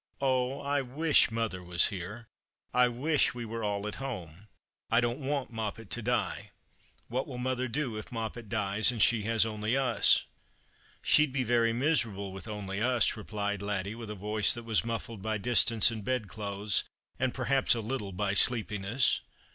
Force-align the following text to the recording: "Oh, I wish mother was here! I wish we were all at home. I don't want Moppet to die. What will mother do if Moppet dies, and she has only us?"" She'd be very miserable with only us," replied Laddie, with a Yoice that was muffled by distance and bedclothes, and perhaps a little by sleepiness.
"Oh, 0.19 0.59
I 0.61 0.81
wish 0.81 1.29
mother 1.29 1.61
was 1.63 1.89
here! 1.89 2.27
I 2.73 2.87
wish 2.87 3.35
we 3.35 3.45
were 3.45 3.63
all 3.63 3.85
at 3.87 4.01
home. 4.01 4.47
I 4.89 4.99
don't 4.99 5.19
want 5.19 5.53
Moppet 5.53 5.91
to 5.91 6.01
die. 6.01 6.49
What 7.07 7.27
will 7.27 7.37
mother 7.37 7.67
do 7.67 7.95
if 7.99 8.11
Moppet 8.11 8.49
dies, 8.49 8.91
and 8.91 8.99
she 8.99 9.25
has 9.25 9.45
only 9.45 9.77
us?"" 9.77 10.25
She'd 11.03 11.31
be 11.31 11.43
very 11.43 11.71
miserable 11.71 12.33
with 12.33 12.47
only 12.47 12.81
us," 12.81 13.15
replied 13.15 13.61
Laddie, 13.61 13.93
with 13.93 14.09
a 14.09 14.15
Yoice 14.15 14.55
that 14.55 14.63
was 14.65 14.83
muffled 14.83 15.21
by 15.21 15.37
distance 15.37 15.91
and 15.91 16.03
bedclothes, 16.03 16.83
and 17.19 17.31
perhaps 17.31 17.75
a 17.75 17.79
little 17.79 18.11
by 18.11 18.33
sleepiness. 18.33 19.21